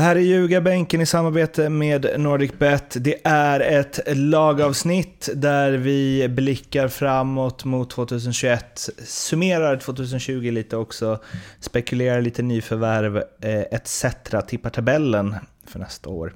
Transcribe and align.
Det 0.00 0.04
här 0.04 0.16
är 0.16 0.20
Ljugarbänken 0.20 1.00
i 1.00 1.06
samarbete 1.06 1.68
med 1.68 2.20
NordicBet. 2.20 2.96
Det 3.00 3.16
är 3.24 3.60
ett 3.60 4.00
lagavsnitt 4.06 5.28
där 5.34 5.72
vi 5.72 6.28
blickar 6.28 6.88
framåt 6.88 7.64
mot 7.64 7.90
2021, 7.90 8.88
summerar 9.04 9.76
2020 9.76 10.50
lite 10.50 10.76
också, 10.76 11.18
spekulerar 11.60 12.20
lite 12.20 12.42
nyförvärv 12.42 13.16
eh, 13.16 13.60
etc. 13.60 14.04
Tippar 14.46 14.70
tabellen 14.70 15.34
för 15.66 15.78
nästa 15.78 16.10
år. 16.10 16.34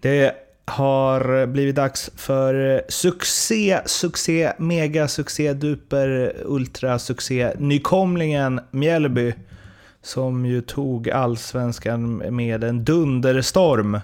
Det 0.00 0.34
har 0.64 1.46
blivit 1.46 1.76
dags 1.76 2.10
för 2.16 2.74
eh, 2.74 2.80
succé, 2.88 3.80
succé, 3.86 4.52
mega 4.58 5.08
succé, 5.08 5.52
duper, 5.52 6.36
ultra 6.44 6.98
succé, 6.98 7.52
nykomlingen 7.58 8.60
Mjällby 8.70 9.34
som 10.06 10.46
ju 10.46 10.60
tog 10.60 11.10
allsvenskan 11.10 12.16
med 12.16 12.64
en 12.64 12.84
dunderstorm 12.84 14.00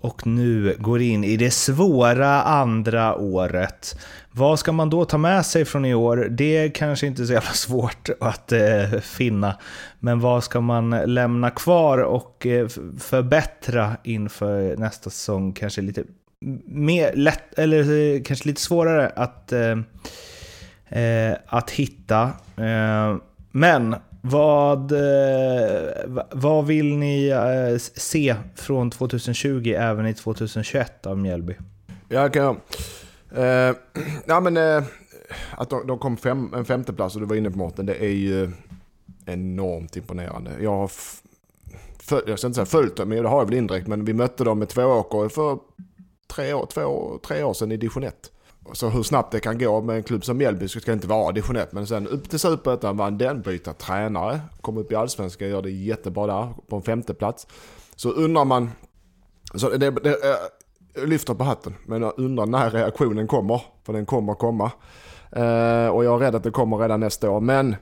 och 0.00 0.26
nu 0.26 0.76
går 0.78 1.02
in 1.02 1.24
i 1.24 1.36
det 1.36 1.50
svåra 1.50 2.42
andra 2.42 3.16
året. 3.16 3.98
Vad 4.30 4.58
ska 4.58 4.72
man 4.72 4.90
då 4.90 5.04
ta 5.04 5.18
med 5.18 5.46
sig 5.46 5.64
från 5.64 5.84
i 5.84 5.94
år? 5.94 6.16
Det 6.30 6.56
är 6.56 6.68
kanske 6.68 7.06
inte 7.06 7.26
så 7.26 7.32
jävla 7.32 7.50
svårt 7.52 8.08
att 8.20 8.52
eh, 8.52 9.00
finna. 9.02 9.56
Men 9.98 10.20
vad 10.20 10.44
ska 10.44 10.60
man 10.60 10.90
lämna 10.90 11.50
kvar 11.50 11.98
och 11.98 12.46
eh, 12.46 12.68
förbättra 12.98 13.96
inför 14.04 14.76
nästa 14.76 15.10
säsong? 15.10 15.52
Kanske 15.52 15.80
lite 15.80 16.04
mer 16.64 17.12
lätt, 17.14 17.58
eller 17.58 18.14
eh, 18.14 18.22
kanske 18.22 18.48
lite 18.48 18.60
svårare 18.60 19.12
att, 19.16 19.52
eh, 19.52 19.78
eh, 21.02 21.36
att 21.46 21.70
hitta. 21.70 22.22
Eh, 22.56 23.16
men 23.50 23.96
vad, 24.30 24.92
eh, 24.92 26.24
vad 26.30 26.66
vill 26.66 26.96
ni 26.96 27.28
eh, 27.28 27.78
se 27.78 28.36
från 28.54 28.90
2020 28.90 29.74
även 29.78 30.06
i 30.06 30.14
2021 30.14 31.06
av 31.06 31.18
Mjällby? 31.18 31.54
Ja, 32.08 32.28
kan... 32.28 32.60
Eh, 33.34 33.44
ja, 34.26 34.40
men, 34.40 34.56
eh, 34.56 34.84
att 35.50 35.70
de, 35.70 35.86
de 35.86 35.98
kom 35.98 36.16
fem, 36.16 36.54
en 36.54 36.64
femteplats 36.64 37.14
och 37.14 37.20
du 37.20 37.26
var 37.26 37.36
inne 37.36 37.50
på 37.50 37.58
Mårten, 37.58 37.86
det 37.86 38.04
är 38.04 38.10
ju 38.10 38.50
enormt 39.26 39.96
imponerande. 39.96 40.50
Jag 40.60 40.70
har, 40.70 40.90
föl, 41.98 42.22
jag 42.26 42.38
ska 42.38 42.46
inte 42.46 42.54
säga 42.54 42.66
följt 42.66 42.96
dem, 42.96 43.08
men 43.08 43.22
det 43.22 43.28
har 43.28 43.38
jag 43.38 43.46
väl 43.46 43.54
indirekt, 43.54 43.86
men 43.86 44.04
vi 44.04 44.12
mötte 44.12 44.44
dem 44.44 44.58
med 44.58 44.68
två 44.68 44.82
åker 44.82 45.28
för 45.28 45.58
tre 46.26 46.52
år, 46.52 46.66
två, 46.66 47.18
tre 47.26 47.42
år 47.42 47.54
sedan 47.54 47.72
i 47.72 47.76
division 47.76 48.04
1. 48.04 48.32
Så 48.72 48.88
hur 48.88 49.02
snabbt 49.02 49.32
det 49.32 49.40
kan 49.40 49.58
gå 49.58 49.80
med 49.80 49.96
en 49.96 50.02
klubb 50.02 50.24
som 50.24 50.36
Mjällby 50.36 50.68
ska 50.68 50.92
inte 50.92 51.06
vara 51.06 51.32
division 51.32 51.56
1. 51.56 51.72
Men 51.72 51.86
sen 51.86 52.08
upp 52.08 52.30
till 52.30 52.38
Superettan 52.38 52.96
vann 52.96 53.18
den, 53.18 53.42
byta 53.42 53.72
tränare, 53.72 54.40
kom 54.60 54.76
upp 54.76 54.92
i 54.92 54.94
Allsvenskan, 54.94 55.48
gör 55.48 55.62
det 55.62 55.70
jättebra 55.70 56.26
där 56.26 56.54
på 56.68 56.76
en 56.76 56.82
femte 56.82 57.14
plats. 57.14 57.46
Så 57.96 58.10
undrar 58.10 58.44
man, 58.44 58.70
så 59.54 59.68
det, 59.68 59.90
det, 59.90 60.10
eh, 60.10 60.36
jag 60.94 61.08
lyfter 61.08 61.34
på 61.34 61.44
hatten, 61.44 61.74
men 61.86 62.02
jag 62.02 62.12
undrar 62.16 62.46
när 62.46 62.70
reaktionen 62.70 63.26
kommer. 63.26 63.62
För 63.86 63.92
den 63.92 64.06
kommer 64.06 64.34
komma. 64.34 64.70
Eh, 65.32 65.88
och 65.88 66.04
jag 66.04 66.14
är 66.14 66.18
rädd 66.18 66.34
att 66.34 66.42
det 66.42 66.50
kommer 66.50 66.76
redan 66.76 67.00
nästa 67.00 67.30
år. 67.30 67.40
Men 67.40 67.76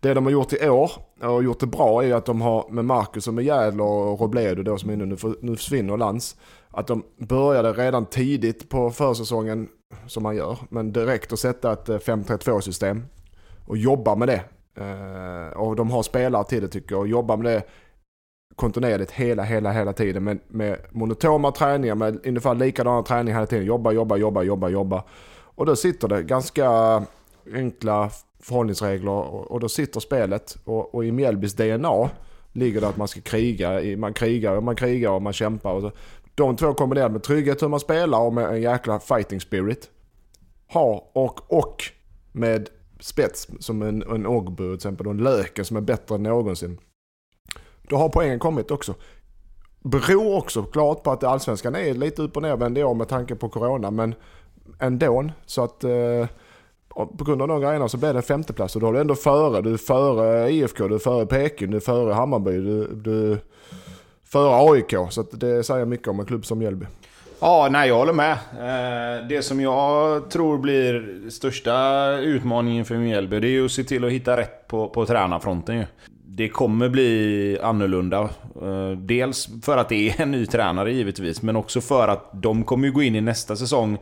det 0.00 0.14
de 0.14 0.24
har 0.24 0.32
gjort 0.32 0.52
i 0.52 0.68
år 0.68 0.90
och 1.20 1.44
gjort 1.44 1.60
det 1.60 1.66
bra 1.66 2.04
är 2.04 2.14
att 2.14 2.26
de 2.26 2.40
har 2.40 2.66
med 2.70 2.84
Marcus 2.84 3.28
och 3.28 3.34
med 3.34 3.44
Jädler 3.44 3.84
och 3.84 4.20
Robledo 4.20 4.62
då 4.62 4.78
som 4.78 4.90
är 4.90 4.96
nu, 4.96 5.16
nu 5.40 5.56
försvinner 5.56 5.96
Lans. 5.96 6.36
Att 6.70 6.86
de 6.86 7.02
började 7.18 7.72
redan 7.72 8.06
tidigt 8.06 8.68
på 8.68 8.90
försäsongen 8.90 9.68
som 10.06 10.22
man 10.22 10.36
gör. 10.36 10.58
Men 10.68 10.92
direkt 10.92 11.32
att 11.32 11.38
sätta 11.38 11.72
ett 11.72 11.88
eh, 11.88 11.98
5-3-2 11.98 12.60
system 12.60 13.02
och 13.66 13.76
jobba 13.76 14.14
med 14.14 14.28
det. 14.28 14.42
Eh, 14.84 15.58
och 15.58 15.76
de 15.76 15.90
har 15.90 16.02
spelare 16.02 16.44
till 16.44 16.62
det 16.62 16.68
tycker 16.68 16.94
jag 16.94 17.00
och 17.00 17.08
jobbar 17.08 17.36
med 17.36 17.52
det 17.52 17.62
kontinuerligt 18.56 19.10
hela, 19.10 19.42
hela, 19.42 19.72
hela 19.72 19.92
tiden 19.92 20.24
med, 20.24 20.38
med 20.48 20.76
monotona 20.90 21.50
träningar, 21.50 21.94
med 21.94 22.26
ungefär 22.26 22.54
likadana 22.54 23.02
träningar 23.02 23.36
hela 23.36 23.46
tiden. 23.46 23.66
Jobba, 23.66 23.92
jobba, 23.92 24.16
jobba, 24.16 24.42
jobba, 24.42 24.68
jobba. 24.68 25.04
Och 25.54 25.66
då 25.66 25.76
sitter 25.76 26.08
det 26.08 26.22
ganska 26.22 27.02
enkla 27.54 28.10
förhållningsregler 28.40 29.10
och, 29.10 29.50
och 29.50 29.60
då 29.60 29.68
sitter 29.68 30.00
spelet. 30.00 30.56
Och, 30.64 30.94
och 30.94 31.04
i 31.04 31.12
Mjällbys 31.12 31.54
DNA 31.54 32.10
ligger 32.52 32.80
det 32.80 32.88
att 32.88 32.96
man 32.96 33.08
ska 33.08 33.20
kriga. 33.20 33.96
Man 33.96 34.12
krigar 34.12 34.56
och 34.56 34.62
man 34.62 34.76
krigar 34.76 35.10
och 35.10 35.22
man 35.22 35.32
kämpar. 35.32 35.72
Och 35.72 35.82
så. 35.82 35.92
De 36.34 36.56
två 36.56 36.74
kombinerat 36.74 37.12
med 37.12 37.22
trygghet 37.22 37.62
hur 37.62 37.68
man 37.68 37.80
spelar 37.80 38.20
och 38.20 38.32
med 38.32 38.44
en 38.44 38.62
jäkla 38.62 39.00
fighting 39.00 39.40
spirit. 39.40 39.90
Har 40.66 41.02
och, 41.12 41.52
och 41.52 41.82
med 42.32 42.68
spets 43.00 43.48
som 43.60 43.82
en, 43.82 44.02
en 44.02 44.26
Ogbu 44.26 44.64
till 44.64 44.74
exempel 44.74 45.06
och 45.06 45.12
en 45.12 45.22
Löken 45.22 45.64
som 45.64 45.76
är 45.76 45.80
bättre 45.80 46.14
än 46.14 46.22
någonsin. 46.22 46.78
Då 47.82 47.96
har 47.96 48.08
poängen 48.08 48.38
kommit 48.38 48.70
också. 48.70 48.94
Beror 49.82 50.36
också 50.36 50.62
klart 50.62 51.02
på 51.02 51.10
att 51.10 51.24
allsvenskan 51.24 51.74
är 51.74 51.94
lite 51.94 52.22
upp 52.22 52.36
och 52.36 52.42
nervänd 52.42 52.78
i 52.78 52.84
år 52.84 52.94
med 52.94 53.08
tanke 53.08 53.34
på 53.34 53.48
corona 53.48 53.90
men 53.90 54.14
ändå. 54.78 55.30
Så 55.46 55.64
att 55.64 55.84
eh, 55.84 56.26
på 56.94 57.24
grund 57.24 57.42
av 57.42 57.48
de 57.48 57.60
grejerna 57.60 57.88
så 57.88 57.96
blev 57.96 58.12
det 58.12 58.18
en 58.18 58.22
femteplats 58.22 58.74
och 58.74 58.80
då 58.80 58.88
är 58.88 58.92
du 58.92 59.00
ändå 59.00 59.14
före. 59.14 59.62
Du 59.62 59.72
är 59.72 59.76
före 59.76 60.50
IFK, 60.50 60.88
du 60.88 60.94
är 60.94 60.98
före 60.98 61.26
Peking, 61.26 61.70
du 61.70 61.76
är 61.76 61.80
före 61.80 62.12
Hammarby, 62.12 62.50
du, 62.50 62.86
du 62.94 63.38
före 64.24 64.72
AIK. 64.72 64.94
Så 65.10 65.22
det 65.22 65.64
säger 65.64 65.84
mycket 65.84 66.08
om 66.08 66.20
en 66.20 66.26
klubb 66.26 66.46
som 66.46 66.58
Mjällby. 66.58 66.86
Ja, 67.40 67.68
nej 67.70 67.88
jag 67.88 67.96
håller 67.96 68.12
med. 68.12 68.32
Eh, 68.32 69.26
det 69.28 69.42
som 69.42 69.60
jag 69.60 70.30
tror 70.30 70.58
blir 70.58 71.20
största 71.30 72.08
utmaningen 72.18 72.84
för 72.84 72.94
Mjällby, 72.94 73.40
det 73.40 73.46
är 73.46 73.50
ju 73.50 73.64
att 73.64 73.72
se 73.72 73.84
till 73.84 74.04
att 74.04 74.12
hitta 74.12 74.36
rätt 74.36 74.68
på, 74.68 74.88
på 74.88 75.06
tränarfronten 75.06 75.76
ju. 75.76 75.84
Det 76.26 76.48
kommer 76.48 76.88
bli 76.88 77.58
annorlunda. 77.62 78.20
Eh, 78.62 78.90
dels 78.90 79.48
för 79.62 79.76
att 79.76 79.88
det 79.88 80.10
är 80.10 80.20
en 80.20 80.30
ny 80.30 80.46
tränare 80.46 80.92
givetvis, 80.92 81.42
men 81.42 81.56
också 81.56 81.80
för 81.80 82.08
att 82.08 82.30
de 82.32 82.64
kommer 82.64 82.88
gå 82.88 83.02
in 83.02 83.14
i 83.14 83.20
nästa 83.20 83.56
säsong 83.56 83.98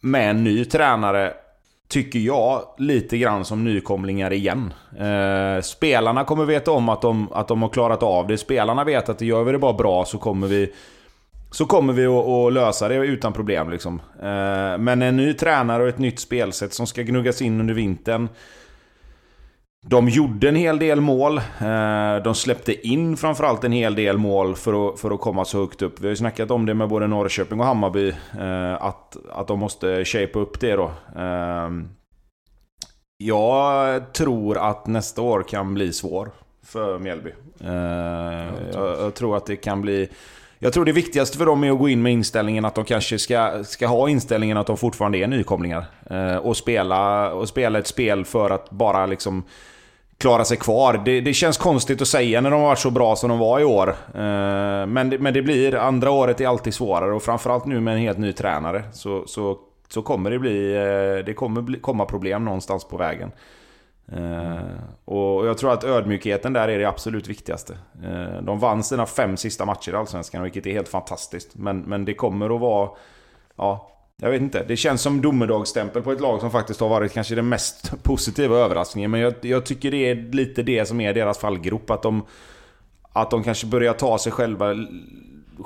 med 0.00 0.30
en 0.30 0.44
ny 0.44 0.64
tränare 0.64 1.34
tycker 1.90 2.18
jag, 2.18 2.62
lite 2.78 3.18
grann 3.18 3.44
som 3.44 3.64
nykomlingar 3.64 4.32
igen. 4.32 4.74
Eh, 4.98 5.62
spelarna 5.62 6.24
kommer 6.24 6.44
veta 6.44 6.70
om 6.70 6.88
att 6.88 7.02
de, 7.02 7.32
att 7.32 7.48
de 7.48 7.62
har 7.62 7.68
klarat 7.68 8.02
av 8.02 8.26
det. 8.26 8.38
Spelarna 8.38 8.84
vet 8.84 9.08
att 9.08 9.20
gör 9.20 9.44
vi 9.44 9.52
det 9.52 9.58
bara 9.58 9.72
bra 9.72 10.04
så 10.04 10.18
kommer 10.18 10.46
vi 10.46 10.72
så 11.50 11.66
kommer 11.66 11.92
vi 11.92 12.06
att, 12.06 12.52
lösa 12.52 12.88
det 12.88 12.94
utan 12.94 13.32
problem. 13.32 13.70
Liksom. 13.70 14.00
Eh, 14.18 14.78
men 14.78 15.02
en 15.02 15.16
ny 15.16 15.34
tränare 15.34 15.82
och 15.82 15.88
ett 15.88 15.98
nytt 15.98 16.20
spelsätt 16.20 16.72
som 16.72 16.86
ska 16.86 17.02
gnuggas 17.02 17.42
in 17.42 17.60
under 17.60 17.74
vintern. 17.74 18.28
De 19.86 20.08
gjorde 20.08 20.48
en 20.48 20.56
hel 20.56 20.78
del 20.78 21.00
mål. 21.00 21.38
Eh, 21.38 22.22
de 22.24 22.34
släppte 22.34 22.88
in 22.88 23.16
framförallt 23.16 23.64
en 23.64 23.72
hel 23.72 23.94
del 23.94 24.18
mål 24.18 24.56
för 24.56 24.88
att, 24.88 25.00
för 25.00 25.10
att 25.10 25.20
komma 25.20 25.44
så 25.44 25.60
högt 25.60 25.82
upp. 25.82 26.00
Vi 26.00 26.06
har 26.06 26.10
ju 26.10 26.16
snackat 26.16 26.50
om 26.50 26.66
det 26.66 26.74
med 26.74 26.88
både 26.88 27.06
Norrköping 27.06 27.60
och 27.60 27.66
Hammarby. 27.66 28.08
Eh, 28.40 28.82
att, 28.82 29.16
att 29.32 29.48
de 29.48 29.58
måste 29.58 30.04
shape 30.04 30.38
upp 30.38 30.60
det 30.60 30.76
då. 30.76 30.90
Eh, 31.16 31.70
jag 33.16 34.12
tror 34.12 34.58
att 34.58 34.86
nästa 34.86 35.22
år 35.22 35.42
kan 35.42 35.74
bli 35.74 35.92
svår 35.92 36.30
för 36.64 36.98
Mjällby. 36.98 37.30
Jag, 38.72 39.00
jag 39.00 39.14
tror 39.14 39.36
att 39.36 39.46
det 39.46 39.56
kan 39.56 39.82
bli... 39.82 40.08
Jag 40.62 40.72
tror 40.72 40.84
det 40.84 40.92
viktigaste 40.92 41.38
för 41.38 41.46
dem 41.46 41.64
är 41.64 41.70
att 41.70 41.78
gå 41.78 41.88
in 41.88 42.02
med 42.02 42.12
inställningen 42.12 42.64
att 42.64 42.74
de 42.74 42.84
kanske 42.84 43.18
ska, 43.18 43.64
ska 43.64 43.86
ha 43.86 44.08
inställningen 44.08 44.56
att 44.56 44.66
de 44.66 44.76
fortfarande 44.76 45.18
är 45.18 45.26
nykomlingar. 45.26 45.84
Eh, 46.10 46.36
och, 46.36 46.56
spela, 46.56 47.32
och 47.32 47.48
spela 47.48 47.78
ett 47.78 47.86
spel 47.86 48.24
för 48.24 48.50
att 48.50 48.70
bara 48.70 49.06
liksom 49.06 49.44
klara 50.18 50.44
sig 50.44 50.56
kvar. 50.56 51.02
Det, 51.04 51.20
det, 51.20 51.34
känns 51.34 51.58
konstigt 51.58 52.02
att 52.02 52.08
säga 52.08 52.40
när 52.40 52.50
de 52.50 52.60
har 52.60 52.66
varit 52.66 52.78
så 52.78 52.90
bra 52.90 53.16
som 53.16 53.30
de 53.30 53.38
var 53.38 53.60
i 53.60 53.64
år. 53.64 53.88
Eh, 54.14 54.86
men, 54.86 55.10
det, 55.10 55.18
men 55.18 55.34
det 55.34 55.42
blir, 55.42 55.74
andra 55.74 56.10
året 56.10 56.40
är 56.40 56.46
alltid 56.46 56.74
svårare 56.74 57.12
och 57.12 57.22
framförallt 57.22 57.66
nu 57.66 57.80
med 57.80 57.94
en 57.94 58.00
helt 58.00 58.18
ny 58.18 58.32
tränare 58.32 58.84
så, 58.92 59.26
så, 59.26 59.58
så 59.88 60.02
kommer 60.02 60.30
det 60.30 60.38
bli, 60.38 60.74
eh, 60.74 61.24
det 61.26 61.34
kommer 61.34 61.62
bli, 61.62 61.78
komma 61.78 62.04
problem 62.04 62.44
någonstans 62.44 62.84
på 62.84 62.96
vägen. 62.96 63.32
Uh, 64.16 64.60
och 65.04 65.46
jag 65.46 65.58
tror 65.58 65.72
att 65.72 65.84
ödmjukheten 65.84 66.52
där 66.52 66.68
är 66.68 66.78
det 66.78 66.84
absolut 66.84 67.28
viktigaste. 67.28 67.72
Uh, 68.04 68.42
de 68.42 68.58
vann 68.58 68.82
sina 68.82 69.06
fem 69.06 69.36
sista 69.36 69.64
matcher 69.64 69.92
i 69.92 69.96
Allsvenskan, 69.96 70.42
vilket 70.42 70.66
är 70.66 70.72
helt 70.72 70.88
fantastiskt. 70.88 71.54
Men, 71.54 71.80
men 71.80 72.04
det 72.04 72.14
kommer 72.14 72.54
att 72.54 72.60
vara... 72.60 72.90
Ja, 73.56 73.90
jag 74.22 74.30
vet 74.30 74.40
inte. 74.42 74.64
Det 74.68 74.76
känns 74.76 75.02
som 75.02 75.20
domedagsstämpel 75.20 76.02
på 76.02 76.12
ett 76.12 76.20
lag 76.20 76.40
som 76.40 76.50
faktiskt 76.50 76.80
har 76.80 76.88
varit 76.88 77.12
kanske 77.12 77.34
den 77.34 77.48
mest 77.48 77.92
positiva 78.02 78.56
överraskningen. 78.56 79.10
Men 79.10 79.20
jag, 79.20 79.34
jag, 79.40 79.66
tycker 79.66 79.90
det 79.90 80.10
är 80.10 80.14
lite 80.14 80.62
det 80.62 80.88
som 80.88 81.00
är 81.00 81.14
deras 81.14 81.38
fallgrop. 81.38 81.90
Att 81.90 82.02
de, 82.02 82.22
att 83.12 83.30
de 83.30 83.42
kanske 83.42 83.66
börjar 83.66 83.92
ta 83.92 84.18
sig 84.18 84.32
själva... 84.32 84.74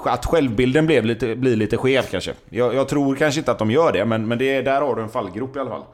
Att 0.05 0.27
självbilden 0.27 0.87
blev 0.87 1.05
lite, 1.05 1.37
blir 1.37 1.57
lite 1.57 1.77
skev 1.77 2.03
kanske. 2.11 2.33
Jag, 2.49 2.75
jag, 2.75 2.89
tror 2.89 3.17
kanske 3.17 3.41
inte 3.41 3.53
att 3.53 3.59
de 3.59 3.71
gör 3.71 3.93
det, 3.93 4.05
men, 4.05 4.29
men 4.29 4.39
det 4.39 4.55
är, 4.55 4.63
där 4.63 4.81
har 4.81 4.97
du 4.97 5.03
en 5.03 5.09
fallgrop 5.09 5.57
i 5.57 5.59
alla 5.59 5.71
fall. 5.71 5.85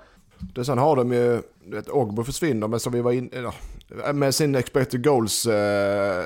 Det, 0.55 0.65
sen 0.65 0.79
har 0.79 0.97
de 0.97 1.13
ju... 1.13 1.43
Vet, 1.65 1.89
Ogbo 1.89 2.25
försvinner, 2.25 2.69
men 2.69 2.81
som 2.81 2.93
vi 2.93 3.01
var 3.01 3.13
inne... 3.13 3.53
Med 4.13 4.35
sin 4.35 4.55
expected 4.55 5.05
goals... 5.05 5.47
Eh, 5.47 6.25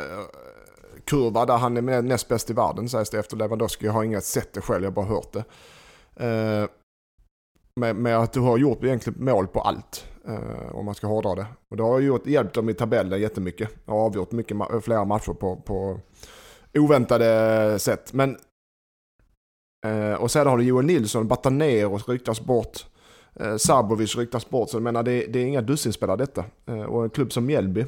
kurva 1.05 1.47
där 1.47 1.57
han 1.57 1.89
är 1.89 2.03
näst 2.03 2.29
bäst 2.29 2.51
i 2.51 2.53
världen 2.53 2.89
sägs 2.89 3.11
det 3.11 3.19
efter 3.19 3.37
Lewandowski. 3.37 3.87
Jag 3.87 3.93
har 3.93 4.05
inget 4.05 4.25
sett 4.25 4.53
det 4.53 4.61
själv, 4.61 4.85
jag 4.85 4.91
har 4.91 4.95
bara 4.95 5.07
hört 5.07 5.33
det. 5.33 5.45
Eh, 6.27 6.69
med, 7.81 7.97
med 7.97 8.19
att 8.19 8.33
du 8.33 8.41
har 8.41 8.59
gjort 8.59 8.85
egentligen 8.85 9.25
mål 9.25 9.47
på 9.47 9.61
allt. 9.61 10.07
Eh, 10.29 10.77
om 10.77 10.85
man 10.85 10.95
ska 10.95 11.07
hårdra 11.07 11.35
det. 11.35 11.47
Och 11.71 11.77
det 11.77 11.83
har 11.83 12.01
gjort, 12.01 12.27
hjälpt 12.27 12.55
dem 12.55 12.69
i 12.69 12.75
tabellen 12.75 13.21
jättemycket. 13.21 13.71
Och 13.85 13.99
avgjort 13.99 14.33
mycket, 14.33 14.57
flera 14.83 15.05
matcher 15.05 15.33
på, 15.33 15.57
på 15.57 16.01
oväntade 16.79 17.79
sätt. 17.79 18.13
Men, 18.13 18.37
eh, 19.87 20.15
och 20.15 20.31
sen 20.31 20.47
har 20.47 20.59
du 20.59 20.65
Joel 20.65 20.87
Nilsson, 20.87 21.29
Bataneros 21.29 22.09
ryktas 22.09 22.41
bort. 22.41 22.87
Eh, 23.41 23.57
Sabovic 23.57 24.17
ryktas 24.17 24.51
bort. 24.51 24.71
Så 24.71 24.77
jag 24.77 24.83
menar 24.83 25.03
det, 25.03 25.27
det 25.27 25.39
är 25.39 25.47
inga 25.47 25.63
dussinspelare 25.63 26.17
detta. 26.17 26.45
Eh, 26.67 26.83
och 26.83 27.05
en 27.05 27.11
klubb 27.11 27.33
som 27.33 27.47
Mjällby 27.47 27.85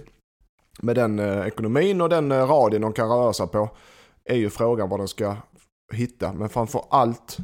med 0.82 0.96
den 0.96 1.18
eh, 1.18 1.46
ekonomin 1.46 2.00
och 2.00 2.08
den 2.08 2.32
eh, 2.32 2.46
radien 2.46 2.82
de 2.82 2.92
kan 2.92 3.08
röra 3.08 3.32
sig 3.32 3.46
på 3.46 3.70
är 4.24 4.36
ju 4.36 4.50
frågan 4.50 4.88
vad 4.88 5.00
de 5.00 5.08
ska 5.08 5.36
hitta. 5.92 6.32
Men 6.32 6.48
framför 6.48 6.82
allt 6.90 7.38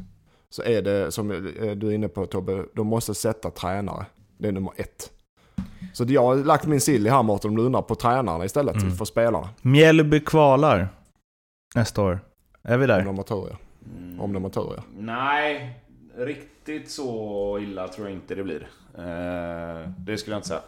så 0.49 0.63
är 0.63 0.81
det 0.81 1.11
som 1.11 1.31
eh, 1.31 1.71
du 1.71 1.87
är 1.87 1.91
inne 1.91 2.07
på 2.07 2.25
Tobbe, 2.25 2.65
de 2.75 2.87
måste 2.87 3.13
sätta 3.13 3.49
tränare. 3.49 4.05
Det 4.37 4.47
är 4.47 4.51
nummer 4.51 4.73
ett. 4.75 5.09
Så 5.93 6.03
jag 6.07 6.23
har 6.23 6.35
lagt 6.35 6.65
min 6.65 6.81
sill 6.81 7.07
i 7.07 7.09
hammaren 7.09 7.39
om 7.43 7.55
du 7.55 7.61
undrar 7.61 7.81
på 7.81 7.95
tränarna 7.95 8.45
istället 8.45 8.75
mm. 8.75 8.91
för 8.91 9.05
spelarna. 9.05 9.49
Mjällby 9.61 10.19
kvalar 10.19 10.87
nästa 11.75 12.01
år. 12.01 12.19
Är 12.61 12.77
vi 12.77 12.87
där? 12.87 12.99
Om 12.99 13.05
de 13.05 13.17
har 13.17 13.23
tur 13.23 13.47
ja. 13.49 13.57
Om 14.23 14.33
de 14.33 14.43
har 14.43 14.49
tur 14.49 14.73
ja. 14.77 14.83
Nej, 14.97 15.82
riktigt 16.17 16.91
så 16.91 17.59
illa 17.61 17.87
tror 17.87 18.07
jag 18.07 18.15
inte 18.15 18.35
det 18.35 18.43
blir. 18.43 18.67
Eh, 18.97 19.89
det 19.97 20.17
skulle 20.17 20.33
jag 20.33 20.37
inte 20.37 20.47
säga. 20.47 20.61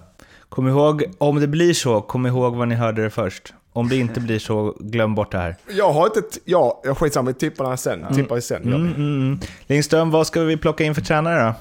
Kom 0.50 0.68
ihåg, 0.68 1.04
om 1.18 1.40
det 1.40 1.48
blir 1.48 1.74
så, 1.74 2.02
kom 2.02 2.26
ihåg 2.26 2.56
vad 2.56 2.68
ni 2.68 2.76
hörde 2.76 3.04
det 3.04 3.10
först. 3.10 3.54
Om 3.74 3.90
det 3.90 3.96
inte 3.96 4.20
blir 4.20 4.40
så, 4.40 4.76
glöm 4.80 5.16
bort 5.16 5.32
det 5.32 5.38
här. 5.38 5.56
Jag 5.70 5.92
har 5.92 6.06
inte... 6.06 6.22
Ja, 6.46 6.82
jag 6.84 6.98
skitsamma, 6.98 7.28
vi 7.28 7.34
tippar 7.34 7.76
sen. 7.76 8.02
Mm. 8.02 8.14
Tippar 8.14 8.40
sen. 8.40 8.64
Mm, 8.64 8.76
mm, 8.82 8.96
mm. 8.96 9.40
Lindström, 9.68 10.12
vad 10.12 10.28
ska 10.28 10.42
vi 10.42 10.58
plocka 10.58 10.84
in 10.84 10.96
för 10.96 11.02
tränare 11.02 11.44
då? 11.44 11.54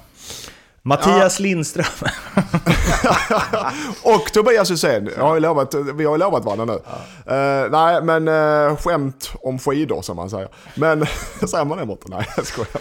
Mattias 0.86 1.40
ja. 1.40 1.42
Lindström. 1.42 1.86
och 4.02 4.32
Tobias 4.32 4.70
Hysén. 4.70 5.10
Jag 5.16 5.24
har 5.24 5.40
lovat, 5.40 5.74
vi 5.74 6.04
har 6.04 6.12
ju 6.12 6.18
lovat 6.18 6.44
varandra 6.44 6.64
nu. 6.64 6.78
Ja. 7.26 7.64
Uh, 7.64 7.70
nej, 7.70 8.02
men 8.02 8.28
uh, 8.28 8.76
skämt 8.76 9.32
om 9.42 9.58
skidor 9.58 10.02
som 10.02 10.16
man 10.16 10.30
säger. 10.30 10.48
Men, 10.74 11.06
säger 11.48 11.64
man 11.64 11.78
det 11.78 11.84
Mårten? 11.84 12.10
Nej, 12.10 12.26
jag 12.36 12.46
skojar. 12.46 12.80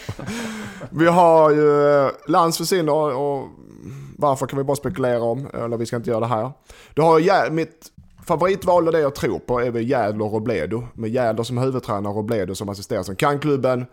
Vi 0.90 1.08
har 1.08 1.52
ju 1.52 1.68
uh, 1.68 2.10
Lans 2.28 2.58
försvinner 2.58 2.94
och 2.94 3.48
varför 4.18 4.48
kan 4.48 4.58
vi 4.58 4.64
bara 4.64 4.78
spekulera 4.78 5.24
om, 5.24 5.48
eller 5.54 5.78
vi 5.78 5.86
ska 5.86 5.96
inte 5.96 6.10
göra 6.10 6.20
det 6.20 6.26
här. 6.26 6.52
Du 6.94 7.02
har 7.02 7.20
ju 7.20 7.50
mitt 7.52 7.88
favoritval 8.28 8.88
och 8.88 8.94
det 8.94 9.00
jag 9.00 9.16
tror 9.16 9.40
på 9.40 9.60
är 9.60 9.72
väl 9.72 9.90
Jädler 9.90 10.26
och 10.26 10.34
Robledo. 10.34 10.84
Med 10.94 11.10
Jädler 11.10 11.44
som 11.44 11.58
huvudtränare 11.58 12.10
och 12.10 12.16
Robledo 12.16 12.56
som 12.56 12.70
assisterande 12.70 13.06
som 13.06 13.16
kan 13.16 13.40
klubben. 13.40 13.86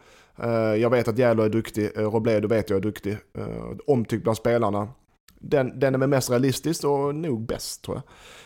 Eh, 0.43 0.75
jag 0.75 0.91
vet 0.91 1.09
att 1.09 1.19
Jädler 1.19 1.45
är 1.45 1.49
duktig, 1.49 1.91
eh, 1.97 2.11
Robledo 2.11 2.49
vet 2.49 2.71
jag 2.71 2.77
är 2.77 2.81
duktig. 2.81 3.13
Eh, 3.13 3.77
omtyckt 3.87 4.23
bland 4.23 4.37
spelarna. 4.37 4.89
Den, 5.41 5.79
den 5.79 5.95
är 5.95 5.99
väl 5.99 6.09
mest 6.09 6.31
realistisk 6.31 6.85
och 6.85 7.15
nog 7.15 7.47
bäst 7.47 7.85
tror 7.85 7.97
jag. 7.97 8.03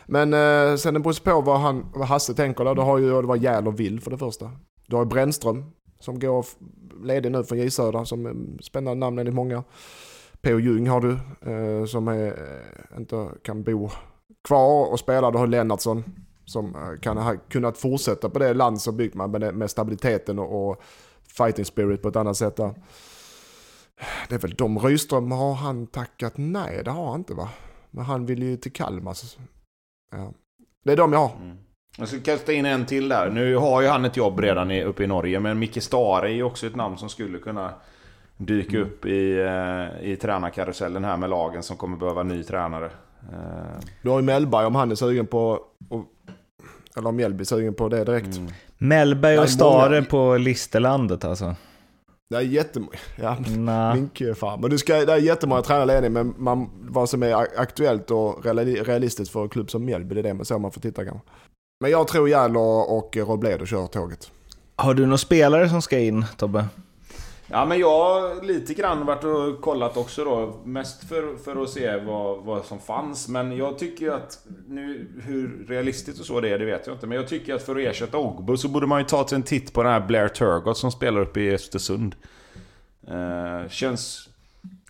Men 0.07 0.79
sen 0.79 0.95
det 0.95 1.01
beror 1.01 1.25
på 1.25 1.41
vad, 1.41 1.61
han, 1.61 1.87
vad 1.95 2.09
Hasse 2.09 2.35
tänker 2.35 2.65
där. 2.65 2.75
Du 2.75 2.81
har 2.81 2.99
ju 2.99 3.07
det 3.07 3.27
vad 3.27 3.39
Jädler 3.39 3.71
vill 3.71 4.01
för 4.01 4.11
det 4.11 4.19
första. 4.19 4.51
Du 4.87 4.97
har 4.97 5.05
Brännström 5.05 5.65
som 6.01 6.19
går 6.19 6.47
ledig 7.05 7.33
nu 7.33 7.45
från 7.45 7.59
J 7.59 7.71
Södra 7.71 8.05
som 8.05 8.27
är 8.27 8.63
spännande 8.63 9.07
namn 9.07 9.19
enligt 9.19 9.35
många. 9.35 9.65
P.O. 10.41 10.59
Ljung 10.59 10.89
har 10.89 11.01
du 11.01 11.19
som 11.87 12.09
är, 12.09 12.35
inte 12.97 13.29
kan 13.43 13.63
bo 13.63 13.91
kvar 14.45 14.93
och 14.93 14.99
spela. 14.99 15.31
Du 15.31 15.39
har 15.39 15.47
Lennartsson 15.47 16.05
som 16.45 16.77
kan 17.03 17.17
ha 17.17 17.37
kunnat 17.49 17.79
fortsätta 17.79 18.29
på 18.29 18.39
det 18.39 18.55
land 18.55 18.81
som 18.81 18.97
byggt 18.97 19.15
man 19.15 19.31
med, 19.31 19.55
med 19.55 19.71
stabiliteten 19.71 20.39
och, 20.39 20.71
och 20.71 20.83
fighting 21.37 21.65
spirit 21.65 22.03
på 22.03 22.09
ett 22.09 22.17
annat 22.17 22.37
sätt 22.37 22.57
där. 22.57 22.75
Det 24.29 24.35
är 24.35 24.39
väl 24.39 24.55
de 24.55 24.79
Rydström, 24.79 25.31
har 25.31 25.55
han 25.55 25.87
tackat 25.87 26.33
nej? 26.37 26.83
Det 26.85 26.91
har 26.91 27.11
han 27.11 27.21
inte 27.21 27.35
va? 27.35 27.49
Men 27.91 28.05
han 28.05 28.27
vill 28.27 28.43
ju 28.43 28.57
till 28.57 28.73
Kalmar. 28.73 29.17
Ja. 30.11 30.33
Det 30.85 30.93
är 30.93 30.97
de 30.97 31.13
jag 31.13 31.21
har. 31.21 31.37
Mm. 31.37 31.57
Jag 31.99 32.09
ska 32.09 32.21
kasta 32.21 32.53
in 32.53 32.67
en 32.67 32.87
till 32.87 33.09
där. 33.09 33.31
Nu 33.31 33.57
har 33.57 33.83
ju 33.83 33.89
han 33.89 34.05
ett 34.05 34.17
jobb 34.17 34.41
redan 34.41 34.71
uppe 34.71 35.05
i 35.05 35.07
Norge, 35.07 35.41
men 35.41 35.59
Micke 35.59 35.83
Stare 35.83 36.29
är 36.29 36.35
ju 36.35 36.43
också 36.43 36.67
ett 36.67 36.77
namn 36.77 36.97
som 36.97 37.09
skulle 37.09 37.39
kunna 37.39 37.75
dyka 38.37 38.77
mm. 38.77 38.89
upp 38.89 39.07
i, 39.07 39.41
eh, 39.41 40.11
i 40.11 40.17
tränarkarusellen 40.17 41.05
här 41.05 41.17
med 41.17 41.31
lagen 41.31 41.63
som 41.63 41.77
kommer 41.77 41.97
behöva 41.97 42.23
ny 42.23 42.45
tränare. 42.45 42.91
Eh. 43.33 43.81
Du 44.03 44.09
har 44.09 44.19
ju 44.19 44.25
Mellberg 44.25 44.67
om 44.67 44.75
han 44.75 44.91
är 44.91 44.95
sugen 44.95 45.27
på, 45.27 45.61
eller 46.97 47.09
om 47.09 47.17
Mjällby 47.17 47.43
är 47.43 47.45
sugen 47.45 47.75
på 47.75 47.89
det 47.89 48.05
direkt. 48.05 48.37
Mm. 48.37 48.53
Mellberg 48.85 49.39
och 49.39 49.51
Stare 49.51 49.91
många... 49.91 50.05
på 50.05 50.37
Listerlandet 50.37 51.25
alltså. 51.25 51.55
Det 52.31 52.37
är 52.37 52.41
jättemånga, 52.41 52.93
ja, 53.17 53.37
fan. 54.35 54.61
Men 54.61 54.71
du 54.71 54.79
ska, 54.79 55.05
det 55.05 55.13
är 55.13 55.17
jättemånga 55.17 55.63
tränare 55.63 55.87
lediga, 55.87 56.11
men 56.11 56.35
man, 56.39 56.71
vad 56.81 57.09
som 57.09 57.23
är 57.23 57.35
aktuellt 57.61 58.11
och 58.11 58.45
realistiskt 58.87 59.33
för 59.33 59.43
en 59.43 59.49
klubb 59.49 59.71
som 59.71 59.85
Mjällby, 59.85 60.15
det 60.15 60.21
är 60.21 60.23
det 60.23 60.35
man, 60.35 60.45
så 60.45 60.59
man 60.59 60.71
får 60.71 60.81
titta 60.81 61.05
kanske. 61.05 61.29
Men 61.81 61.91
jag 61.91 62.09
tror 62.09 62.29
Jäler 62.29 62.91
och 62.91 63.17
Robledo 63.17 63.67
kör 63.67 63.87
tåget. 63.87 64.31
Har 64.77 64.95
du 64.95 65.07
några 65.07 65.19
spelare 65.19 65.69
som 65.69 65.83
ska 65.83 65.99
in, 65.99 66.25
Tobbe? 66.37 66.67
Ja 67.55 67.65
men 67.65 67.79
jag 67.79 67.89
har 67.89 68.43
lite 68.43 68.75
grann 68.75 69.07
varit 69.07 69.25
och 69.25 69.61
kollat 69.61 69.97
också 69.97 70.25
då. 70.25 70.61
Mest 70.65 71.09
för, 71.09 71.37
för 71.37 71.63
att 71.63 71.71
se 71.71 71.97
vad, 71.97 72.45
vad 72.45 72.65
som 72.65 72.81
fanns. 72.81 73.29
Men 73.29 73.57
jag 73.57 73.79
tycker 73.79 74.11
att, 74.11 74.47
nu 74.69 75.07
hur 75.25 75.67
realistiskt 75.69 76.21
och 76.21 76.27
så 76.27 76.41
det 76.41 76.49
är, 76.49 76.59
det 76.59 76.65
vet 76.65 76.87
jag 76.87 76.97
inte. 76.97 77.07
Men 77.07 77.17
jag 77.17 77.29
tycker 77.29 77.55
att 77.55 77.63
för 77.63 77.77
att 77.77 77.83
ersätta 77.83 78.19
Ogbu 78.19 78.57
så 78.57 78.69
borde 78.69 78.87
man 78.87 79.01
ju 79.01 79.05
ta 79.05 79.25
till 79.25 79.37
en 79.37 79.43
titt 79.43 79.73
på 79.73 79.83
den 79.83 79.93
här 79.93 80.01
Blair 80.01 80.29
Turgott 80.29 80.79
som 80.79 80.93
spelar 80.93 81.21
uppe 81.21 81.41
i 81.41 81.55
Östersund. 81.55 82.15
Eh, 83.09 83.69
känns 83.71 84.29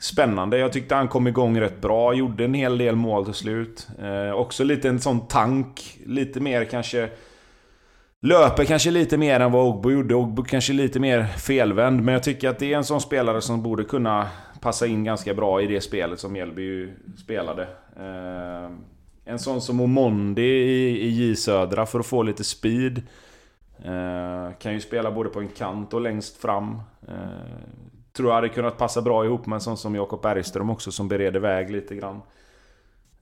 spännande. 0.01 0.59
Jag 0.59 0.73
tyckte 0.73 0.95
han 0.95 1.09
kom 1.09 1.27
igång 1.27 1.61
rätt 1.61 1.81
bra. 1.81 2.15
Gjorde 2.15 2.45
en 2.45 2.55
hel 2.55 2.79
del 2.79 2.97
mål 2.97 3.25
till 3.25 3.35
slut. 3.35 3.89
Eh, 4.03 4.35
också 4.35 4.65
lite 4.65 4.89
en 4.89 5.01
sån 5.01 5.27
tank. 5.27 5.99
Lite 6.07 6.41
mer 6.41 6.65
kanske 6.65 7.09
Löper 8.25 8.65
kanske 8.65 8.91
lite 8.91 9.17
mer 9.17 9.41
än 9.41 9.53
vad 9.53 9.67
Ogbo 9.67 9.91
gjorde. 9.91 10.15
Ogbo 10.15 10.43
kanske 10.43 10.73
lite 10.73 11.01
mer 11.01 11.25
felvänd. 11.25 12.03
Men 12.03 12.13
jag 12.13 12.23
tycker 12.23 12.49
att 12.49 12.59
det 12.59 12.73
är 12.73 12.77
en 12.77 12.85
sån 12.85 13.01
spelare 13.01 13.41
som 13.41 13.63
borde 13.63 13.85
kunna 13.85 14.29
passa 14.61 14.87
in 14.87 15.05
ganska 15.05 15.35
bra 15.35 15.63
i 15.63 15.67
det 15.67 15.81
spelet 15.81 16.21
som 16.21 16.33
Mjällby 16.33 16.89
spelade. 17.17 17.63
Eh, 17.97 18.71
en 19.25 19.39
sån 19.39 19.61
som 19.61 19.81
Omondi 19.81 20.43
i, 20.43 21.09
J 21.09 21.37
Södra 21.37 21.87
för 21.87 22.01
att 22.01 22.07
få 22.07 22.23
lite 22.23 22.45
speed. 22.45 23.03
Eh, 23.85 24.57
kan 24.59 24.73
ju 24.73 24.81
spela 24.81 25.11
både 25.11 25.29
på 25.29 25.41
en 25.41 25.49
kant 25.49 25.95
och 25.95 26.01
längst 26.01 26.37
fram. 26.37 26.81
Eh, 27.09 27.15
tror 28.13 28.29
jag 28.29 28.35
hade 28.35 28.49
kunnat 28.49 28.79
passa 28.79 29.03
bra 29.03 29.25
ihop 29.25 29.47
med 29.47 29.55
en 29.55 29.61
sån 29.61 29.77
som 29.77 29.95
Jakob 29.95 30.23
Bergström 30.23 30.71
också 30.71 30.93
som 30.93 31.09
bereder 31.09 31.41
väg 31.41 31.71
lite 31.71 31.95
grann. 31.95 32.21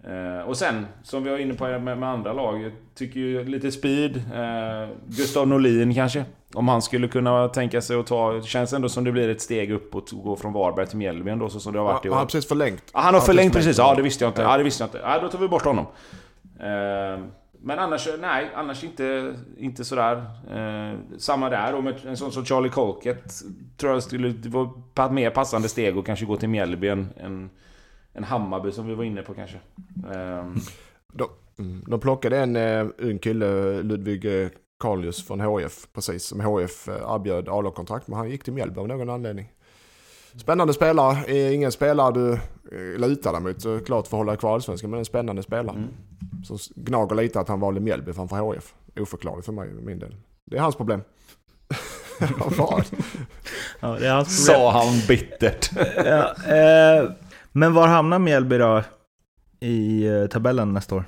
Eh, 0.04 0.49
och 0.49 0.56
sen, 0.56 0.87
som 1.02 1.25
vi 1.25 1.30
var 1.30 1.38
inne 1.38 1.54
på 1.54 1.64
med, 1.64 1.99
med 1.99 2.09
andra 2.09 2.32
lag, 2.32 2.62
jag 2.62 2.73
tycker 2.94 3.21
ju 3.21 3.44
lite 3.44 3.73
speed. 3.73 4.16
Eh, 4.16 4.88
Gustav 5.06 5.49
Norlin 5.49 5.94
kanske. 5.94 6.25
Om 6.54 6.68
han 6.68 6.82
skulle 6.82 7.09
kunna 7.09 7.49
tänka 7.49 7.80
sig 7.80 7.97
att 8.00 8.06
ta... 8.06 8.32
Det 8.32 8.42
känns 8.42 8.73
ändå 8.73 8.88
som 8.88 9.04
det 9.04 9.12
blir 9.12 9.28
ett 9.28 9.40
steg 9.40 9.71
uppåt 9.71 10.11
att 10.12 10.23
gå 10.25 10.37
från 10.37 10.52
Varberg 10.52 10.87
till 10.87 10.99
Mjällby 10.99 11.30
ändå, 11.30 11.49
så 11.49 11.61
som 11.61 11.73
det 11.73 11.78
har 11.78 11.87
varit 11.87 12.04
i 12.04 12.09
år. 12.09 12.12
Han 12.12 12.21
har 12.21 12.26
precis 12.26 12.49
förlängt. 12.49 12.82
Ah, 12.92 13.00
han 13.00 13.14
har 13.14 13.21
förlängt 13.21 13.54
precis, 13.54 13.78
ja 13.78 13.94
det 13.94 14.02
visste 14.02 14.25
jag 14.25 14.30
inte. 14.30 14.42
Ja, 14.42 14.56
det 14.56 14.64
visste 14.64 14.82
jag 14.82 14.88
inte. 14.88 15.00
Ja, 15.04 15.21
då 15.21 15.28
tar 15.28 15.38
vi 15.38 15.49
bort 15.49 15.64
honom. 15.64 15.87
Eh, 16.61 17.25
men 17.64 17.78
annars, 17.78 18.09
nej, 18.21 18.50
annars 18.54 18.85
inte, 18.85 19.35
inte 19.59 19.85
sådär. 19.85 20.25
Samma 21.18 21.50
där, 21.50 21.75
och 21.75 21.85
med 21.85 21.94
en 22.06 22.16
sån 22.16 22.32
som 22.32 22.44
Charlie 22.44 22.68
Colkett 22.68 23.32
tror 23.76 23.92
jag 23.92 24.02
skulle 24.02 24.35
vara 24.49 25.06
ett 25.06 25.12
mer 25.12 25.30
passande 25.30 25.68
steg 25.68 25.99
att 25.99 26.06
kanske 26.06 26.25
gå 26.25 26.37
till 26.37 26.49
Mjällby 26.49 26.88
än 26.88 27.50
en 28.12 28.25
Hammarby 28.25 28.73
som 28.73 28.87
vi 28.87 28.95
var 28.95 29.04
inne 29.04 29.23
på 29.23 29.35
kanske. 29.35 29.59
Um. 30.14 30.57
De, 31.12 31.28
mm, 31.59 31.85
de 31.87 32.00
plockade 32.00 32.38
en 32.38 32.57
uh, 32.57 32.90
ung 32.99 33.19
kille, 33.19 33.83
Ludvig 33.83 34.25
uh, 34.25 34.49
Karlius 34.78 35.26
från 35.26 35.40
HF, 35.40 35.87
precis 35.92 36.25
som 36.25 36.40
HF 36.40 36.88
uh, 36.88 36.95
erbjöd 36.95 37.49
A-kontrakt, 37.49 38.09
men 38.09 38.19
han 38.19 38.31
gick 38.31 38.45
till 38.45 38.52
Mjällby 38.52 38.81
av 38.81 38.88
någon 38.88 39.11
anledning. 39.11 39.52
Spännande 40.37 40.73
spelare, 40.73 41.52
ingen 41.54 41.73
spelare 41.73 42.12
du 42.12 42.38
lutar 42.99 43.33
dig 43.33 43.40
mot 43.40 43.62
såklart 43.62 44.07
för 44.07 44.16
att 44.16 44.19
hålla 44.19 44.37
kvar 44.37 44.54
allsvenskan, 44.54 44.90
men 44.90 44.99
en 44.99 45.04
spännande 45.04 45.42
spelare. 45.42 45.76
Mm. 45.76 45.88
Som 46.45 46.59
gnager 46.76 47.16
lite 47.16 47.40
att 47.40 47.49
han 47.49 47.61
valde 47.61 47.81
Mjällby 47.81 48.12
framför 48.12 48.37
HF. 48.37 48.75
Oförklarligt 49.00 49.47
för 49.47 49.52
mig, 49.52 49.69
min 49.69 49.99
del. 49.99 50.16
Det 50.45 50.57
är 50.57 50.61
hans 50.61 50.76
problem. 50.76 51.02
Vad? 52.59 52.85
ja, 53.81 53.97
det 53.99 54.07
är 54.07 54.14
hans 54.14 54.47
problem. 54.47 54.61
Sa 54.61 54.71
han 54.71 55.07
bittert. 55.09 55.71
ja, 55.97 56.35
eh, 56.54 57.11
men 57.52 57.75
var 57.75 57.87
hamnar 57.87 58.18
Mjällby 58.18 58.59
då 58.59 58.82
i 59.61 60.06
eh, 60.06 60.26
tabellen 60.26 60.73
nästa 60.73 60.94
år? 60.94 61.04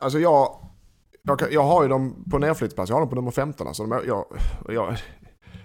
Alltså 0.00 0.18
jag, 0.18 0.58
jag, 1.22 1.52
jag 1.52 1.62
har 1.62 1.82
ju 1.82 1.88
dem 1.88 2.24
på 2.30 2.38
nedflyttplats, 2.38 2.90
jag 2.90 2.96
har 2.96 3.00
dem 3.00 3.08
på 3.08 3.16
nummer 3.16 3.30
15. 3.30 3.66
Alltså 3.66 3.86
de, 3.86 4.02
jag, 4.06 4.24
jag, 4.68 4.96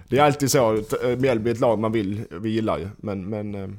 det 0.10 0.18
är 0.18 0.24
alltid 0.24 0.52
så, 0.52 0.74
eh, 0.76 1.18
Mjällby 1.18 1.50
är 1.50 1.54
ett 1.54 1.60
lag 1.60 1.80
man 1.80 1.92
vill, 1.92 2.26
vi 2.32 2.50
gillar 2.50 2.78
ju, 2.78 2.90
men, 2.98 3.30
men 3.30 3.56
eh, 3.56 3.70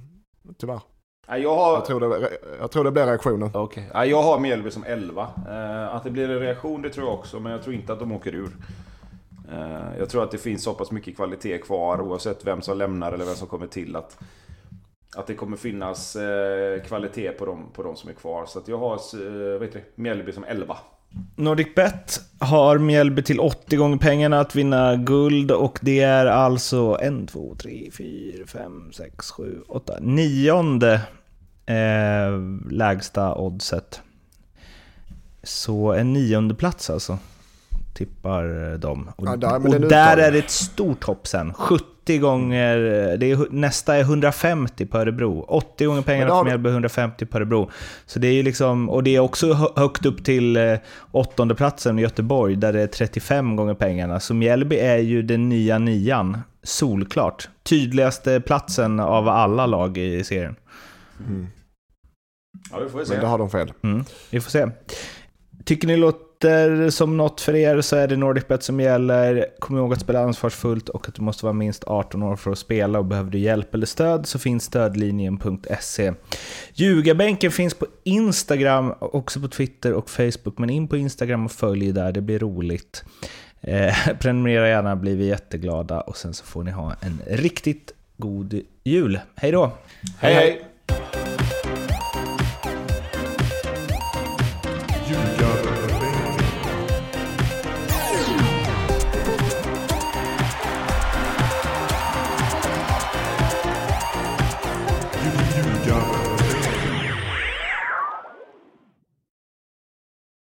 tyvärr. 0.59 0.81
Jag, 1.27 1.57
har... 1.57 1.73
jag, 1.75 1.85
tror 1.85 2.01
det, 2.01 2.31
jag 2.61 2.71
tror 2.71 2.85
det 2.85 2.91
blir 2.91 3.07
reaktioner. 3.07 3.57
Okay. 3.57 4.09
Jag 4.09 4.23
har 4.23 4.41
Mjällby 4.41 4.71
som 4.71 4.85
11. 4.85 5.29
Att 5.91 6.05
det 6.05 6.11
blir 6.11 6.31
en 6.31 6.39
reaktion 6.39 6.83
det 6.83 6.91
tror 6.91 7.07
jag 7.07 7.15
också, 7.15 7.41
men 7.41 7.53
jag 7.53 7.63
tror 7.63 7.75
inte 7.75 7.93
att 7.93 7.99
de 7.99 8.13
åker 8.13 8.35
ur. 8.35 8.51
Jag 9.99 10.09
tror 10.09 10.23
att 10.23 10.31
det 10.31 10.39
finns 10.39 10.63
så 10.63 10.75
pass 10.75 10.91
mycket 10.91 11.17
kvalitet 11.17 11.59
kvar 11.59 12.01
oavsett 12.01 12.47
vem 12.47 12.63
som 12.63 12.79
lämnar 12.79 13.13
eller 13.13 13.25
vem 13.25 13.35
som 13.35 13.49
kommer 13.49 13.67
till. 13.67 13.97
Att, 13.97 14.19
att 15.17 15.27
det 15.27 15.35
kommer 15.35 15.57
finnas 15.57 16.17
eh, 16.17 16.83
kvalitet 16.83 17.29
på 17.33 17.47
de, 17.47 17.73
på 17.73 17.83
de 17.83 17.97
som 17.97 18.11
är 18.11 18.15
kvar. 18.15 18.47
Så 18.47 18.59
att 18.59 18.69
jag 18.69 18.79
har 18.79 18.95
eh, 18.95 19.59
vet 19.61 19.73
du, 19.73 19.85
Mjällby 19.95 20.33
som 20.33 20.45
11. 20.45 20.77
NordicBet 21.37 22.21
har 22.41 22.79
Mjällby 22.79 23.23
till 23.23 23.41
80 23.41 23.77
gånger 23.77 23.97
pengarna 23.97 24.41
att 24.41 24.55
vinna 24.55 24.97
guld 24.97 25.51
och 25.51 25.79
det 25.83 26.01
är 26.01 26.27
alltså 26.27 26.99
1, 27.01 27.29
2, 27.29 27.55
3, 27.59 27.91
4, 27.99 28.47
5, 28.47 28.93
6, 28.93 29.31
7, 29.31 29.61
8, 29.69 29.97
nionde 30.01 30.95
eh, 31.67 32.41
lägsta 32.71 33.35
oddset. 33.35 34.01
Så 35.43 35.93
en 35.93 36.13
nionde 36.13 36.55
plats 36.55 36.91
alltså, 36.91 37.19
tippar 37.95 38.77
de. 38.79 39.09
Och, 39.17 39.27
Ja, 39.27 39.37
där- 39.37 39.67
och 39.75 39.81
där 39.81 40.17
är 40.17 40.33
det 40.33 40.39
ett 40.39 40.51
stort 40.51 41.05
hopp 41.05 41.27
sen. 41.27 41.55
70 41.55 41.85
gånger, 42.07 42.77
det 43.17 43.31
är, 43.31 43.47
nästa 43.51 43.97
är 43.97 44.01
150 44.01 44.87
på 44.87 44.99
Örebro. 44.99 45.45
80 45.49 45.85
gånger 45.87 46.03
pengarna 46.03 46.31
har 46.33 46.39
för 46.41 46.45
vi- 46.45 46.51
Mjällby, 46.51 46.71
150 46.71 47.27
på 47.27 47.37
Örebro. 47.39 47.71
Så 48.07 48.19
det 48.19 48.27
är 48.29 48.33
ju 48.33 48.43
liksom, 48.43 48.89
och 48.91 49.03
det 49.03 49.17
är 49.17 49.21
också 49.21 49.53
hö- 49.53 49.67
högt 49.77 50.07
upp 50.07 50.25
till 50.25 50.57
eh, 50.57 50.79
åttonde 51.13 51.55
platsen 51.55 51.99
i 51.99 52.03
Göteborg, 52.03 52.57
där 52.57 52.73
det 52.73 52.83
är 52.83 52.87
35 52.87 53.57
gånger 53.57 53.75
pengarna. 53.75 54.21
Så 54.21 54.35
Mjällby 54.35 54.77
är 54.77 54.99
ju 54.99 55.23
den 55.23 55.49
nya 55.49 55.79
nian, 55.79 56.39
solklart. 56.63 57.49
Tydligaste 57.63 58.41
platsen 58.41 59.01
av 59.01 59.29
alla 59.29 59.67
lag 59.67 59.99
i 59.99 60.25
serien. 60.25 60.57
Ja, 62.73 62.81
det 62.81 62.89
får 62.91 62.99
vi 62.99 63.05
Men 63.09 63.21
då 63.21 63.27
har 63.27 63.39
de 63.39 63.51
fel. 63.51 63.73
Mm, 63.83 64.05
vi 64.31 64.41
får 64.41 64.51
se. 64.51 64.67
Tycker 65.65 65.89
ni 65.89 65.97
låter 65.97 66.21
som 66.91 67.17
något 67.17 67.41
för 67.41 67.55
er 67.55 67.81
så 67.81 67.97
är 67.97 68.09
det 68.09 68.17
NordicBet 68.17 68.63
som 68.63 68.81
gäller. 68.81 69.47
Kom 69.59 69.79
ihåg 69.79 69.93
att 69.93 70.01
spela 70.01 70.21
ansvarsfullt 70.21 70.89
och 70.89 71.09
att 71.09 71.15
du 71.15 71.23
måste 71.23 71.45
vara 71.45 71.53
minst 71.53 71.85
18 71.85 72.23
år 72.23 72.37
för 72.37 72.51
att 72.51 72.59
spela 72.59 72.99
och 72.99 73.05
behöver 73.05 73.31
du 73.31 73.39
hjälp 73.39 73.75
eller 73.75 73.87
stöd 73.87 74.27
så 74.27 74.39
finns 74.39 74.65
stödlinjen.se. 74.65 76.13
Ljugarbänken 76.75 77.51
finns 77.51 77.75
på 77.75 77.87
Instagram, 78.05 78.95
också 79.01 79.41
på 79.41 79.49
Twitter 79.49 79.93
och 79.93 80.11
Facebook, 80.11 80.59
men 80.59 80.71
in 80.71 80.89
på 80.89 80.97
Instagram 80.97 81.45
och 81.45 81.53
följ 81.53 81.93
där, 81.93 82.13
det 82.13 82.21
blir 82.21 82.39
roligt. 82.39 83.05
Eh, 83.61 83.95
prenumerera 84.21 84.69
gärna, 84.69 84.97
blir 84.97 85.17
vi 85.17 85.27
jätteglada 85.27 86.01
och 86.01 86.17
sen 86.17 86.35
så 86.35 86.45
får 86.45 86.65
ni 86.65 86.71
ha 86.71 86.95
en 87.01 87.21
riktigt 87.27 87.93
god 88.17 88.61
jul. 88.85 89.21
Hej 89.35 89.53
då! 89.53 89.73
Hej 90.19 90.35
hej! 90.35 90.72